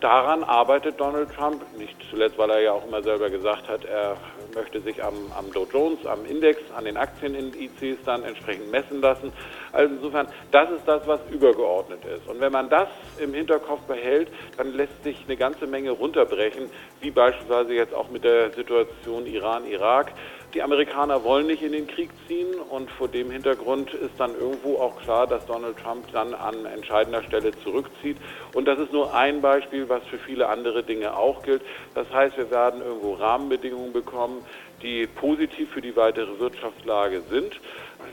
Daran 0.00 0.44
arbeitet 0.44 1.00
Donald 1.00 1.32
Trump, 1.34 1.62
nicht 1.78 1.96
zuletzt, 2.10 2.38
weil 2.38 2.50
er 2.50 2.60
ja 2.60 2.72
auch 2.72 2.86
immer 2.86 3.02
selber 3.02 3.30
gesagt 3.30 3.68
hat, 3.68 3.84
er 3.84 4.16
möchte 4.54 4.80
sich 4.80 5.02
am, 5.02 5.14
am 5.36 5.52
Dow 5.52 5.66
Jones, 5.72 6.04
am 6.06 6.24
Index, 6.24 6.60
an 6.76 6.84
den 6.84 6.96
Aktienindizes 6.96 7.98
dann 8.04 8.22
entsprechend 8.24 8.70
messen 8.70 9.00
lassen. 9.00 9.32
Also 9.72 9.94
insofern, 9.94 10.28
das 10.50 10.70
ist 10.70 10.86
das, 10.86 11.06
was 11.06 11.20
übergeordnet 11.30 12.04
ist. 12.04 12.26
Und 12.28 12.40
wenn 12.40 12.52
man 12.52 12.68
das 12.68 12.88
im 13.18 13.34
Hinterkopf 13.34 13.82
behält, 13.82 14.28
dann 14.56 14.72
lässt 14.74 15.02
sich 15.04 15.24
eine 15.26 15.36
ganze 15.36 15.66
Menge 15.66 15.90
runterbrechen, 15.90 16.70
wie 17.00 17.10
beispielsweise 17.10 17.74
jetzt 17.74 17.94
auch 17.94 18.10
mit 18.10 18.24
der 18.24 18.50
Situation 18.52 19.26
Iran-Irak. 19.26 20.12
Die 20.56 20.62
Amerikaner 20.62 21.22
wollen 21.22 21.48
nicht 21.48 21.62
in 21.62 21.72
den 21.72 21.86
Krieg 21.86 22.08
ziehen 22.26 22.54
und 22.70 22.90
vor 22.90 23.08
dem 23.08 23.30
Hintergrund 23.30 23.92
ist 23.92 24.14
dann 24.16 24.32
irgendwo 24.34 24.78
auch 24.78 24.98
klar, 25.02 25.26
dass 25.26 25.44
Donald 25.44 25.76
Trump 25.76 26.10
dann 26.12 26.32
an 26.32 26.64
entscheidender 26.64 27.22
Stelle 27.22 27.50
zurückzieht. 27.62 28.16
Und 28.54 28.64
das 28.64 28.78
ist 28.78 28.90
nur 28.90 29.14
ein 29.14 29.42
Beispiel, 29.42 29.86
was 29.90 30.02
für 30.04 30.16
viele 30.16 30.48
andere 30.48 30.82
Dinge 30.82 31.14
auch 31.14 31.42
gilt. 31.42 31.60
Das 31.94 32.10
heißt, 32.10 32.38
wir 32.38 32.50
werden 32.50 32.80
irgendwo 32.80 33.12
Rahmenbedingungen 33.12 33.92
bekommen, 33.92 34.46
die 34.82 35.06
positiv 35.06 35.70
für 35.72 35.82
die 35.82 35.94
weitere 35.94 36.38
Wirtschaftslage 36.38 37.20
sind. 37.28 37.60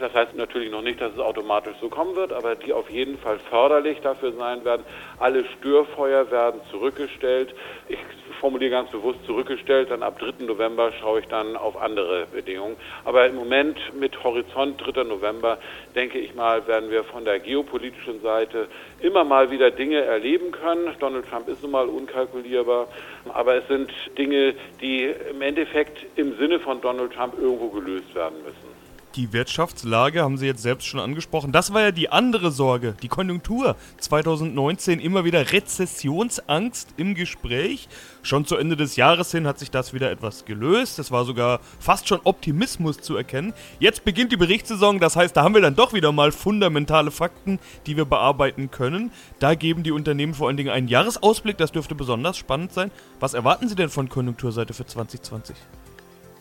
Das 0.01 0.13
heißt 0.13 0.35
natürlich 0.35 0.69
noch 0.69 0.81
nicht, 0.81 0.99
dass 0.99 1.13
es 1.13 1.19
automatisch 1.19 1.75
so 1.79 1.87
kommen 1.87 2.17
wird, 2.17 2.33
aber 2.33 2.55
die 2.55 2.73
auf 2.73 2.89
jeden 2.89 3.17
Fall 3.19 3.39
förderlich 3.49 4.01
dafür 4.01 4.33
sein 4.33 4.65
werden. 4.65 4.83
Alle 5.17 5.45
Störfeuer 5.45 6.29
werden 6.29 6.59
zurückgestellt. 6.71 7.55
Ich 7.87 7.99
formuliere 8.43 8.71
ganz 8.71 8.91
bewusst 8.91 9.23
zurückgestellt, 9.25 9.89
dann 9.89 10.03
ab 10.03 10.19
3. 10.19 10.43
November 10.43 10.91
schaue 10.99 11.21
ich 11.21 11.27
dann 11.27 11.55
auf 11.55 11.81
andere 11.81 12.27
Bedingungen. 12.29 12.75
Aber 13.05 13.25
im 13.25 13.35
Moment 13.35 13.77
mit 13.97 14.21
Horizont 14.21 14.81
3. 14.85 15.05
November, 15.05 15.59
denke 15.95 16.19
ich 16.19 16.35
mal, 16.35 16.67
werden 16.67 16.91
wir 16.91 17.05
von 17.05 17.23
der 17.23 17.39
geopolitischen 17.39 18.21
Seite 18.21 18.67
immer 18.99 19.23
mal 19.23 19.49
wieder 19.49 19.71
Dinge 19.71 20.01
erleben 20.01 20.51
können. 20.51 20.93
Donald 20.99 21.25
Trump 21.29 21.47
ist 21.47 21.61
nun 21.61 21.71
mal 21.71 21.87
unkalkulierbar, 21.87 22.89
aber 23.33 23.55
es 23.55 23.67
sind 23.69 23.89
Dinge, 24.17 24.55
die 24.81 25.05
im 25.05 25.41
Endeffekt 25.41 26.05
im 26.17 26.35
Sinne 26.35 26.59
von 26.59 26.81
Donald 26.81 27.13
Trump 27.13 27.35
irgendwo 27.39 27.69
gelöst 27.69 28.13
werden 28.13 28.43
müssen. 28.43 28.92
Die 29.15 29.31
Wirtschaftslage 29.31 30.23
haben 30.23 30.37
Sie 30.37 30.47
jetzt 30.47 30.63
selbst 30.63 30.87
schon 30.87 30.99
angesprochen. 30.99 31.51
Das 31.51 31.71
war 31.71 31.81
ja 31.81 31.91
die 31.91 32.09
andere 32.09 32.51
Sorge, 32.51 32.95
die 33.03 33.07
Konjunktur. 33.07 33.75
2019 33.99 34.99
immer 34.99 35.23
wieder 35.23 35.51
Rezessionsangst 35.51 36.95
im 36.97 37.13
Gespräch. 37.13 37.89
Schon 38.23 38.45
zu 38.45 38.55
Ende 38.55 38.75
des 38.75 38.95
Jahres 38.95 39.29
hin 39.31 39.45
hat 39.45 39.59
sich 39.59 39.69
das 39.69 39.93
wieder 39.93 40.09
etwas 40.09 40.45
gelöst. 40.45 40.97
Es 40.97 41.11
war 41.11 41.25
sogar 41.25 41.59
fast 41.79 42.07
schon 42.07 42.21
Optimismus 42.23 43.01
zu 43.01 43.15
erkennen. 43.15 43.53
Jetzt 43.79 44.03
beginnt 44.03 44.31
die 44.31 44.37
Berichtssaison, 44.37 44.99
das 44.99 45.15
heißt, 45.15 45.37
da 45.37 45.43
haben 45.43 45.53
wir 45.53 45.61
dann 45.61 45.75
doch 45.75 45.93
wieder 45.93 46.11
mal 46.11 46.31
fundamentale 46.31 47.11
Fakten, 47.11 47.59
die 47.85 47.95
wir 47.95 48.05
bearbeiten 48.05 48.71
können. 48.71 49.11
Da 49.37 49.53
geben 49.53 49.83
die 49.83 49.91
Unternehmen 49.91 50.33
vor 50.33 50.47
allen 50.47 50.57
Dingen 50.57 50.71
einen 50.71 50.87
Jahresausblick, 50.87 51.59
das 51.59 51.71
dürfte 51.71 51.93
besonders 51.93 52.37
spannend 52.37 52.73
sein. 52.73 52.89
Was 53.19 53.35
erwarten 53.35 53.69
Sie 53.69 53.75
denn 53.75 53.89
von 53.89 54.09
Konjunkturseite 54.09 54.73
für 54.73 54.87
2020? 54.87 55.55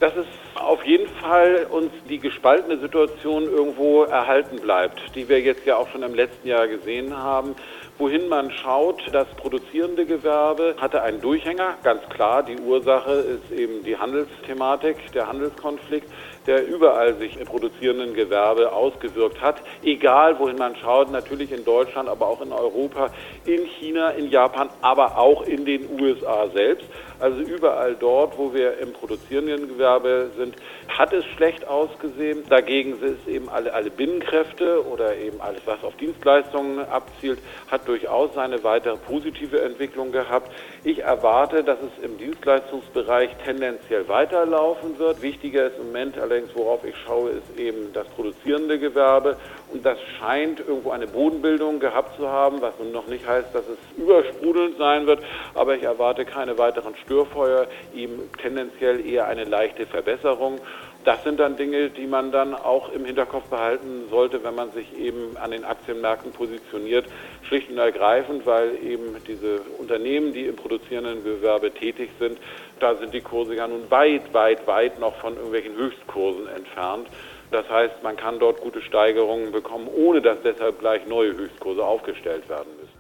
Dass 0.03 0.17
es 0.17 0.27
auf 0.57 0.85
jeden 0.85 1.07
Fall 1.07 1.69
uns 1.71 1.93
die 2.09 2.19
gespaltene 2.19 2.79
Situation 2.79 3.45
irgendwo 3.45 4.03
erhalten 4.03 4.57
bleibt, 4.57 5.01
die 5.15 5.29
wir 5.29 5.41
jetzt 5.41 5.65
ja 5.65 5.77
auch 5.77 5.89
schon 5.91 6.03
im 6.03 6.13
letzten 6.13 6.49
Jahr 6.49 6.67
gesehen 6.67 7.17
haben. 7.17 7.55
Wohin 7.99 8.29
man 8.29 8.51
schaut, 8.51 9.01
das 9.13 9.29
produzierende 9.37 10.05
Gewerbe 10.05 10.75
hatte 10.79 11.03
einen 11.03 11.21
Durchhänger, 11.21 11.75
ganz 11.85 12.03
klar. 12.09 12.43
Die 12.43 12.59
Ursache 12.59 13.13
ist 13.13 13.57
eben 13.57 13.85
die 13.85 13.97
Handelsthematik, 13.97 14.97
der 15.13 15.29
Handelskonflikt, 15.29 16.09
der 16.47 16.67
überall 16.67 17.15
sich 17.15 17.39
im 17.39 17.47
produzierenden 17.47 18.15
Gewerbe 18.15 18.73
ausgewirkt 18.73 19.41
hat. 19.41 19.63
Egal, 19.85 20.37
wohin 20.41 20.57
man 20.57 20.75
schaut, 20.75 21.13
natürlich 21.13 21.53
in 21.53 21.65
Deutschland, 21.65 22.09
aber 22.09 22.27
auch 22.27 22.41
in 22.41 22.51
Europa, 22.51 23.11
in 23.45 23.65
China, 23.67 24.11
in 24.11 24.31
Japan, 24.31 24.69
aber 24.81 25.17
auch 25.17 25.43
in 25.43 25.65
den 25.65 25.89
USA 26.01 26.49
selbst. 26.49 26.87
Also 27.23 27.41
überall 27.41 27.95
dort, 27.95 28.37
wo 28.37 28.53
wir 28.53 28.79
im 28.79 28.93
produzierenden 28.93 29.69
Gewerbe 29.69 30.33
sind, 30.37 30.57
hat 30.89 31.13
es 31.13 31.25
schlecht 31.37 31.65
ausgesehen. 31.69 32.43
Dagegen 32.49 33.01
ist 33.01 33.29
eben 33.29 33.49
alle, 33.49 33.73
alle 33.73 33.93
Binnenkräfte 33.93 34.85
oder 34.85 35.17
eben 35.17 35.41
alles, 35.41 35.61
was 35.65 35.85
auf 35.85 35.95
Dienstleistungen 35.99 36.81
abzielt, 36.81 37.39
hat 37.71 37.87
durchaus 37.87 38.37
eine 38.37 38.65
weitere 38.65 38.97
positive 38.97 39.63
Entwicklung 39.63 40.11
gehabt. 40.11 40.51
Ich 40.83 40.99
erwarte, 40.99 41.63
dass 41.63 41.79
es 41.79 42.05
im 42.05 42.19
Dienstleistungsbereich 42.19 43.31
tendenziell 43.45 44.09
weiterlaufen 44.09 44.99
wird. 44.99 45.23
Wichtiger 45.23 45.69
ist 45.69 45.79
im 45.79 45.87
Moment 45.87 46.19
allerdings, 46.19 46.51
worauf 46.57 46.83
ich 46.85 46.97
schaue, 47.07 47.31
ist 47.31 47.57
eben 47.57 47.93
das 47.93 48.09
produzierende 48.09 48.81
Gewerbe. 48.81 49.37
Und 49.73 49.87
das 49.87 49.99
scheint 50.19 50.61
irgendwo 50.61 50.91
eine 50.91 51.07
Bodenbildung 51.07 51.81
gehabt 51.81 52.17
zu 52.17 52.29
haben, 52.29 52.61
was 52.61 52.79
nun 52.79 52.93
noch 52.93 53.07
nicht 53.07 53.27
heißt, 53.27 53.55
dass 53.55 53.65
es 53.69 53.79
übersprudelnd 53.97 54.77
sein 54.77 55.07
wird. 55.07 55.21
Aber 55.55 55.75
ich 55.75 55.83
erwarte 55.83 56.25
keine 56.25 56.59
weiteren 56.59 56.95
Störfeuer, 57.05 57.67
ihm 57.95 58.21
tendenziell 58.41 59.05
eher 59.07 59.27
eine 59.27 59.45
leichte 59.45 59.87
Verbesserung. 59.87 60.61
Das 61.05 61.25
sind 61.25 61.41
dann 61.41 61.57
Dinge, 61.57 61.91
die 61.91 62.07
man 62.07 62.31
dann 62.31 62.55
auch 62.55 62.93
im 62.93 63.05
Hinterkopf 63.05 63.49
behalten 63.49 64.05
sollte, 64.09 64.45
wenn 64.45 64.55
man 64.55 64.71
sich 64.71 64.97
eben 64.97 65.37
an 65.37 65.51
den 65.51 65.65
Aktienmärkten 65.65 66.31
positioniert, 66.33 67.07
schlicht 67.49 67.71
und 67.71 67.79
ergreifend, 67.79 68.47
weil 68.47 68.77
eben 68.85 69.17
diese 69.27 69.63
Unternehmen, 69.79 70.33
die 70.33 70.47
im 70.47 70.55
produzierenden 70.55 71.25
Gewerbe 71.25 71.73
tätig 71.73 72.11
sind, 72.21 72.39
da 72.79 72.95
sind 72.95 73.15
die 73.15 73.21
Kurse 73.21 73.57
ja 73.57 73.67
nun 73.67 73.91
weit, 73.91 74.33
weit, 74.33 74.67
weit 74.69 75.01
noch 75.01 75.17
von 75.17 75.35
irgendwelchen 75.35 75.75
Höchstkursen 75.75 76.47
entfernt. 76.49 77.09
Das 77.53 77.69
heißt, 77.69 78.03
man 78.03 78.17
kann 78.17 78.39
dort 78.39 78.61
gute 78.61 78.81
Steigerungen 78.81 79.53
bekommen, 79.53 79.87
ohne 79.95 80.23
dass 80.23 80.39
deshalb 80.43 80.81
gleich 80.81 81.07
neue 81.07 81.37
Höchstkurse 81.37 81.85
aufgestellt 81.85 82.49
werden 82.49 82.69
müssten. 82.81 82.93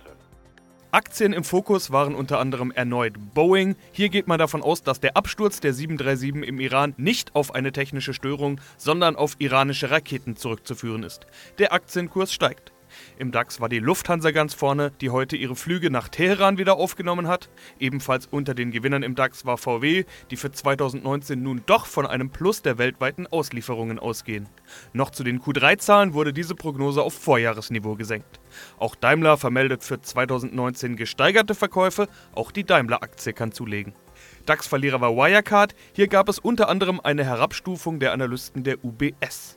Aktien 0.94 1.32
im 1.32 1.42
Fokus 1.42 1.90
waren 1.90 2.14
unter 2.14 2.38
anderem 2.38 2.70
erneut 2.70 3.14
Boeing. 3.32 3.76
Hier 3.92 4.10
geht 4.10 4.28
man 4.28 4.38
davon 4.38 4.60
aus, 4.60 4.82
dass 4.82 5.00
der 5.00 5.16
Absturz 5.16 5.58
der 5.60 5.72
737 5.72 6.46
im 6.46 6.60
Iran 6.60 6.92
nicht 6.98 7.34
auf 7.34 7.54
eine 7.54 7.72
technische 7.72 8.12
Störung, 8.12 8.60
sondern 8.76 9.16
auf 9.16 9.36
iranische 9.38 9.90
Raketen 9.90 10.36
zurückzuführen 10.36 11.02
ist. 11.02 11.26
Der 11.58 11.72
Aktienkurs 11.72 12.30
steigt. 12.30 12.71
Im 13.18 13.32
DAX 13.32 13.60
war 13.60 13.68
die 13.68 13.78
Lufthansa 13.78 14.30
ganz 14.30 14.54
vorne, 14.54 14.92
die 15.00 15.10
heute 15.10 15.36
ihre 15.36 15.56
Flüge 15.56 15.90
nach 15.90 16.08
Teheran 16.08 16.58
wieder 16.58 16.76
aufgenommen 16.76 17.28
hat. 17.28 17.48
Ebenfalls 17.78 18.26
unter 18.26 18.54
den 18.54 18.70
Gewinnern 18.70 19.02
im 19.02 19.14
DAX 19.14 19.44
war 19.46 19.58
VW, 19.58 20.04
die 20.30 20.36
für 20.36 20.50
2019 20.50 21.42
nun 21.42 21.62
doch 21.66 21.86
von 21.86 22.06
einem 22.06 22.30
Plus 22.30 22.62
der 22.62 22.78
weltweiten 22.78 23.26
Auslieferungen 23.26 23.98
ausgehen. 23.98 24.48
Noch 24.92 25.10
zu 25.10 25.24
den 25.24 25.40
Q3-Zahlen 25.40 26.14
wurde 26.14 26.32
diese 26.32 26.54
Prognose 26.54 27.02
auf 27.02 27.14
Vorjahresniveau 27.14 27.96
gesenkt. 27.96 28.40
Auch 28.78 28.94
Daimler 28.94 29.36
vermeldet 29.36 29.82
für 29.82 30.00
2019 30.00 30.96
gesteigerte 30.96 31.54
Verkäufe, 31.54 32.08
auch 32.34 32.50
die 32.50 32.64
Daimler-Aktie 32.64 33.32
kann 33.32 33.52
zulegen. 33.52 33.94
DAX-Verlierer 34.46 35.00
war 35.00 35.16
Wirecard, 35.16 35.74
hier 35.94 36.08
gab 36.08 36.28
es 36.28 36.38
unter 36.38 36.68
anderem 36.68 37.00
eine 37.00 37.24
Herabstufung 37.24 38.00
der 38.00 38.12
Analysten 38.12 38.64
der 38.64 38.84
UBS. 38.84 39.56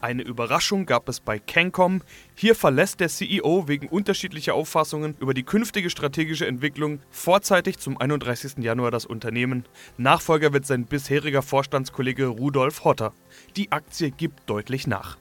Eine 0.00 0.22
Überraschung 0.22 0.86
gab 0.86 1.08
es 1.08 1.20
bei 1.20 1.38
Cancom. 1.38 2.02
Hier 2.34 2.54
verlässt 2.54 3.00
der 3.00 3.08
CEO 3.08 3.68
wegen 3.68 3.88
unterschiedlicher 3.88 4.54
Auffassungen 4.54 5.16
über 5.20 5.34
die 5.34 5.42
künftige 5.42 5.90
strategische 5.90 6.46
Entwicklung 6.46 7.00
vorzeitig 7.10 7.78
zum 7.78 8.00
31. 8.00 8.58
Januar 8.58 8.90
das 8.90 9.06
Unternehmen. 9.06 9.64
Nachfolger 9.96 10.52
wird 10.52 10.66
sein 10.66 10.86
bisheriger 10.86 11.42
Vorstandskollege 11.42 12.26
Rudolf 12.26 12.84
Hotter. 12.84 13.12
Die 13.56 13.72
Aktie 13.72 14.10
gibt 14.10 14.48
deutlich 14.48 14.86
nach. 14.86 15.16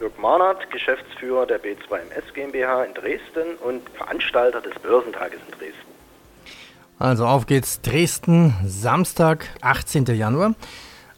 Dirk 0.00 0.18
Mahnert, 0.18 0.70
Geschäftsführer 0.70 1.46
der 1.46 1.60
B2MS 1.62 2.32
GmbH 2.34 2.84
in 2.84 2.94
Dresden 2.94 3.56
und 3.64 3.88
Veranstalter 3.90 4.60
des 4.60 4.74
Börsentages 4.80 5.38
in 5.46 5.58
Dresden. 5.58 5.94
Also 6.98 7.26
auf 7.26 7.46
geht's 7.46 7.80
Dresden, 7.80 8.54
Samstag, 8.66 9.48
18. 9.62 10.06
Januar. 10.06 10.54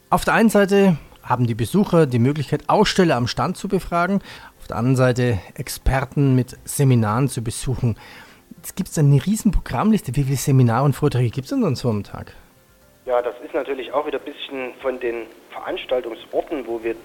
Auf 0.08 0.24
der 0.24 0.34
einen 0.34 0.50
Seite 0.50 0.96
haben 1.26 1.46
die 1.46 1.54
Besucher 1.54 2.06
die 2.06 2.18
Möglichkeit, 2.18 2.68
Aussteller 2.68 3.16
am 3.16 3.26
Stand 3.26 3.56
zu 3.56 3.68
befragen, 3.68 4.20
auf 4.58 4.66
der 4.68 4.76
anderen 4.76 4.96
Seite 4.96 5.38
Experten 5.54 6.34
mit 6.34 6.56
Seminaren 6.64 7.28
zu 7.28 7.42
besuchen. 7.42 7.96
Es 8.62 8.74
gibt 8.74 8.96
eine 8.98 9.24
riesen 9.24 9.52
Programmliste. 9.52 10.16
Wie 10.16 10.24
viele 10.24 10.36
Seminare 10.36 10.84
und 10.84 10.94
Vorträge 10.94 11.30
gibt 11.30 11.44
es 11.44 11.50
denn 11.50 11.74
so 11.74 11.90
am 11.90 12.02
Tag? 12.02 12.32
Ja, 13.04 13.22
das 13.22 13.34
ist 13.44 13.54
natürlich 13.54 13.92
auch 13.92 14.06
wieder 14.06 14.18
ein 14.18 14.24
bisschen 14.24 14.74
von 14.82 14.98
den 14.98 15.26
Veranstaltungsorten, 15.50 16.66
wo 16.66 16.82
wir 16.82 16.92
äh, 16.92 16.96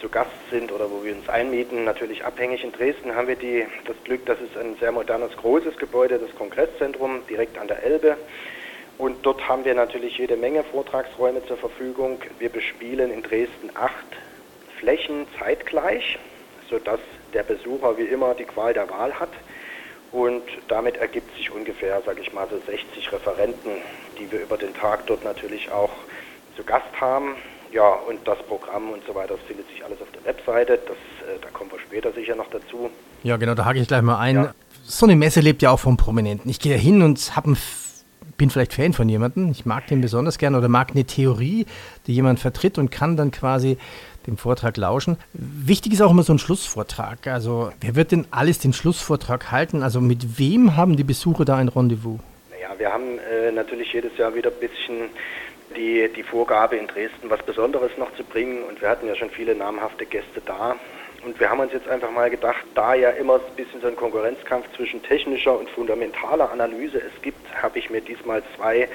zu 0.00 0.08
Gast 0.08 0.30
sind 0.50 0.72
oder 0.72 0.90
wo 0.90 1.04
wir 1.04 1.14
uns 1.14 1.28
einmieten, 1.28 1.84
natürlich 1.84 2.24
abhängig. 2.24 2.64
In 2.64 2.72
Dresden 2.72 3.14
haben 3.14 3.28
wir 3.28 3.36
die, 3.36 3.66
das 3.86 3.96
Glück, 4.04 4.24
dass 4.26 4.38
es 4.40 4.56
ein 4.58 4.76
sehr 4.80 4.92
modernes, 4.92 5.36
großes 5.36 5.76
Gebäude, 5.76 6.18
das 6.18 6.34
Kongresszentrum 6.36 7.20
direkt 7.28 7.58
an 7.58 7.68
der 7.68 7.82
Elbe. 7.82 8.16
Und 8.98 9.26
dort 9.26 9.46
haben 9.48 9.64
wir 9.64 9.74
natürlich 9.74 10.16
jede 10.18 10.36
Menge 10.36 10.62
Vortragsräume 10.64 11.44
zur 11.46 11.58
Verfügung. 11.58 12.18
Wir 12.38 12.48
bespielen 12.48 13.10
in 13.10 13.22
Dresden 13.22 13.70
acht 13.74 13.92
Flächen 14.78 15.26
zeitgleich, 15.38 16.18
sodass 16.70 17.00
der 17.34 17.42
Besucher 17.42 17.98
wie 17.98 18.04
immer 18.04 18.34
die 18.34 18.44
Qual 18.44 18.72
der 18.72 18.88
Wahl 18.88 19.12
hat. 19.18 19.30
Und 20.12 20.42
damit 20.68 20.96
ergibt 20.96 21.36
sich 21.36 21.50
ungefähr, 21.50 22.00
sage 22.06 22.22
ich 22.22 22.32
mal, 22.32 22.46
so 22.48 22.58
60 22.58 23.12
Referenten, 23.12 23.70
die 24.18 24.30
wir 24.30 24.40
über 24.40 24.56
den 24.56 24.72
Tag 24.74 25.06
dort 25.06 25.24
natürlich 25.24 25.70
auch 25.70 25.90
zu 26.56 26.64
Gast 26.64 27.00
haben. 27.00 27.34
Ja, 27.72 27.90
und 28.08 28.26
das 28.26 28.38
Programm 28.44 28.90
und 28.90 29.04
so 29.06 29.14
weiter, 29.14 29.34
das 29.34 29.42
findet 29.46 29.68
sich 29.68 29.84
alles 29.84 30.00
auf 30.00 30.08
der 30.12 30.24
Webseite. 30.24 30.78
Das, 30.86 30.96
äh, 31.28 31.38
da 31.42 31.48
kommen 31.50 31.70
wir 31.70 31.80
später 31.80 32.12
sicher 32.12 32.34
noch 32.34 32.48
dazu. 32.48 32.90
Ja, 33.24 33.36
genau, 33.36 33.54
da 33.54 33.64
hake 33.64 33.80
ich 33.80 33.88
gleich 33.88 34.02
mal 34.02 34.18
ein. 34.18 34.36
Ja. 34.36 34.54
so 34.84 35.04
eine 35.04 35.16
Messe 35.16 35.40
lebt 35.40 35.60
ja 35.62 35.70
auch 35.70 35.80
vom 35.80 35.96
Prominenten. 35.96 36.48
Ich 36.50 36.60
gehe 36.60 36.76
hin 36.76 37.02
und 37.02 37.36
hab 37.36 37.46
ein, 37.46 37.58
bin 38.36 38.50
vielleicht 38.50 38.72
Fan 38.72 38.92
von 38.92 39.08
jemandem. 39.08 39.50
Ich 39.50 39.66
mag 39.66 39.86
den 39.86 40.00
besonders 40.00 40.38
gern 40.38 40.54
oder 40.54 40.68
mag 40.68 40.90
eine 40.92 41.04
Theorie, 41.04 41.66
die 42.06 42.14
jemand 42.14 42.40
vertritt 42.40 42.78
und 42.78 42.90
kann 42.90 43.16
dann 43.16 43.30
quasi 43.30 43.78
dem 44.26 44.36
Vortrag 44.36 44.76
lauschen. 44.76 45.16
Wichtig 45.32 45.92
ist 45.92 46.02
auch 46.02 46.10
immer 46.10 46.22
so 46.22 46.32
ein 46.32 46.38
Schlussvortrag. 46.38 47.26
Also 47.26 47.72
wer 47.80 47.94
wird 47.94 48.12
denn 48.12 48.26
alles 48.30 48.58
den 48.58 48.72
Schlussvortrag 48.72 49.50
halten? 49.50 49.82
Also 49.82 50.00
mit 50.00 50.38
wem 50.38 50.76
haben 50.76 50.96
die 50.96 51.04
Besucher 51.04 51.44
da 51.44 51.56
ein 51.56 51.68
Rendezvous? 51.68 52.18
Naja, 52.50 52.78
wir 52.78 52.92
haben 52.92 53.18
äh, 53.18 53.52
natürlich 53.52 53.92
jedes 53.92 54.16
Jahr 54.16 54.34
wieder 54.34 54.50
ein 54.50 54.60
bisschen 54.60 55.10
die, 55.76 56.08
die 56.14 56.22
Vorgabe 56.22 56.76
in 56.76 56.86
Dresden, 56.86 57.30
was 57.30 57.42
Besonderes 57.44 57.92
noch 57.98 58.14
zu 58.16 58.24
bringen. 58.24 58.64
Und 58.64 58.80
wir 58.80 58.88
hatten 58.88 59.06
ja 59.06 59.14
schon 59.14 59.30
viele 59.30 59.54
namhafte 59.54 60.06
Gäste 60.06 60.42
da. 60.44 60.76
Und 61.26 61.40
wir 61.40 61.50
haben 61.50 61.58
uns 61.58 61.72
jetzt 61.72 61.88
einfach 61.88 62.12
mal 62.12 62.30
gedacht, 62.30 62.64
da 62.76 62.94
ja 62.94 63.10
immer 63.10 63.34
ein 63.34 63.56
bisschen 63.56 63.80
so 63.80 63.88
ein 63.88 63.96
Konkurrenzkampf 63.96 64.64
zwischen 64.76 65.02
technischer 65.02 65.58
und 65.58 65.68
fundamentaler 65.68 66.52
Analyse 66.52 66.98
es 66.98 67.20
gibt, 67.20 67.40
habe 67.60 67.80
ich 67.80 67.90
mir 67.90 68.00
diesmal 68.00 68.44
zwei 68.56 68.88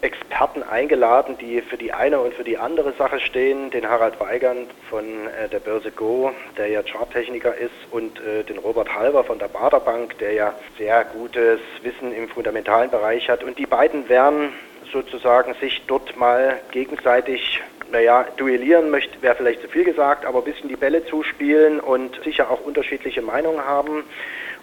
Experten 0.00 0.64
eingeladen, 0.64 1.38
die 1.38 1.60
für 1.60 1.76
die 1.76 1.92
eine 1.92 2.18
und 2.18 2.34
für 2.34 2.42
die 2.42 2.58
andere 2.58 2.92
Sache 2.94 3.20
stehen. 3.20 3.70
Den 3.70 3.88
Harald 3.88 4.18
Weigand 4.18 4.68
von 4.90 5.04
äh, 5.28 5.48
der 5.48 5.60
Börse 5.60 5.92
Go, 5.92 6.32
der 6.56 6.66
ja 6.66 6.82
Charttechniker 6.82 7.54
ist, 7.54 7.70
und 7.92 8.18
äh, 8.18 8.42
den 8.42 8.58
Robert 8.58 8.92
Halber 8.92 9.22
von 9.22 9.38
der 9.38 9.46
Baderbank, 9.46 10.18
der 10.18 10.32
ja 10.32 10.54
sehr 10.76 11.04
gutes 11.04 11.60
Wissen 11.82 12.12
im 12.12 12.28
fundamentalen 12.30 12.90
Bereich 12.90 13.30
hat. 13.30 13.44
Und 13.44 13.60
die 13.60 13.66
beiden 13.66 14.08
werden 14.08 14.48
sozusagen 14.92 15.54
sich 15.60 15.82
dort 15.86 16.16
mal 16.16 16.60
gegenseitig 16.72 17.62
naja, 17.92 18.26
duellieren 18.38 18.90
möchte, 18.90 19.20
wäre 19.22 19.36
vielleicht 19.36 19.60
zu 19.60 19.68
viel 19.68 19.84
gesagt, 19.84 20.24
aber 20.24 20.38
ein 20.38 20.44
bisschen 20.44 20.68
die 20.68 20.76
Bälle 20.76 21.04
zuspielen 21.04 21.78
und 21.78 22.18
sicher 22.24 22.50
auch 22.50 22.60
unterschiedliche 22.62 23.22
Meinungen 23.22 23.64
haben. 23.64 24.04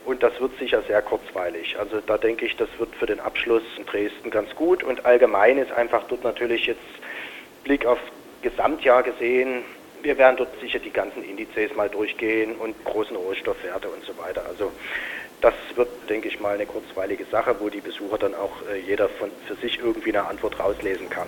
Und 0.05 0.23
das 0.23 0.39
wird 0.41 0.57
sicher 0.57 0.81
sehr 0.87 1.01
kurzweilig. 1.03 1.77
Also 1.79 2.01
da 2.05 2.17
denke 2.17 2.45
ich, 2.45 2.55
das 2.57 2.69
wird 2.79 2.95
für 2.95 3.05
den 3.05 3.19
Abschluss 3.19 3.61
in 3.77 3.85
Dresden 3.85 4.31
ganz 4.31 4.55
gut. 4.55 4.83
Und 4.83 5.05
allgemein 5.05 5.59
ist 5.59 5.71
einfach 5.71 6.03
dort 6.07 6.23
natürlich 6.23 6.65
jetzt 6.65 6.81
Blick 7.63 7.85
aufs 7.85 8.01
Gesamtjahr 8.41 9.03
gesehen, 9.03 9.63
wir 10.01 10.17
werden 10.17 10.37
dort 10.37 10.59
sicher 10.61 10.79
die 10.79 10.91
ganzen 10.91 11.23
Indizes 11.23 11.75
mal 11.75 11.89
durchgehen 11.89 12.55
und 12.55 12.73
großen 12.85 13.15
Rohstoffwerte 13.15 13.89
und 13.89 14.03
so 14.05 14.17
weiter. 14.17 14.45
Also 14.47 14.71
das 15.41 15.53
wird, 15.75 15.89
denke 16.09 16.29
ich 16.29 16.39
mal, 16.39 16.53
eine 16.53 16.65
kurzweilige 16.65 17.25
Sache, 17.25 17.55
wo 17.59 17.69
die 17.69 17.81
Besucher 17.81 18.17
dann 18.17 18.33
auch 18.33 18.61
äh, 18.71 18.79
jeder 18.79 19.09
von, 19.09 19.29
für 19.45 19.55
sich 19.55 19.79
irgendwie 19.79 20.09
eine 20.09 20.25
Antwort 20.25 20.59
rauslesen 20.59 21.09
kann. 21.09 21.27